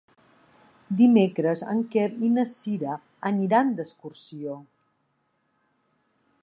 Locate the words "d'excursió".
3.81-4.57